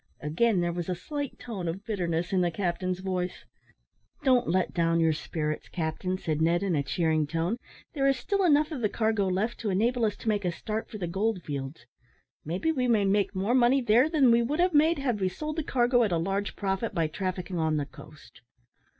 Again 0.19 0.61
there 0.61 0.73
was 0.73 0.89
a 0.89 0.95
slight 0.95 1.37
tone 1.37 1.67
of 1.67 1.85
bitterness 1.85 2.33
in 2.33 2.41
the 2.41 2.49
captain's 2.49 3.01
voice. 3.01 3.45
"Don't 4.23 4.49
let 4.49 4.73
down 4.73 4.99
your 4.99 5.13
spirits, 5.13 5.69
captain," 5.69 6.17
said 6.17 6.41
Ned, 6.41 6.63
in 6.63 6.75
a 6.75 6.81
cheering 6.81 7.27
tone; 7.27 7.57
"there 7.93 8.07
is 8.07 8.17
still 8.17 8.41
enough 8.43 8.71
of 8.71 8.81
the 8.81 8.89
cargo 8.89 9.27
left 9.27 9.59
to 9.59 9.69
enable 9.69 10.03
us 10.03 10.15
to 10.15 10.27
make 10.27 10.43
a 10.43 10.51
start 10.51 10.89
for 10.89 10.97
the 10.97 11.05
gold 11.05 11.43
fields. 11.43 11.85
Perhaps 12.43 12.75
we 12.75 12.87
may 12.87 13.05
make 13.05 13.35
more 13.35 13.53
money 13.53 13.79
there 13.79 14.09
than 14.09 14.31
we 14.31 14.41
would 14.41 14.59
have 14.59 14.73
made 14.73 14.97
had 14.97 15.19
we 15.21 15.29
sold 15.29 15.55
the 15.55 15.63
cargo 15.63 16.01
at 16.01 16.11
a 16.11 16.17
large 16.17 16.55
profit 16.55 16.95
by 16.95 17.05
trafficking 17.05 17.59
on 17.59 17.77
the 17.77 17.85
coast." 17.85 18.41